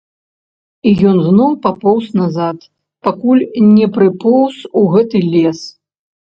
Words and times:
І 0.91 0.93
ён 1.09 1.17
зноў 1.27 1.51
папоўз 1.65 2.07
назад, 2.21 2.57
пакуль 3.09 3.45
не 3.77 3.87
прыпоўз 4.01 4.55
у 4.85 4.87
гэты 4.97 5.25
лес. 5.33 5.59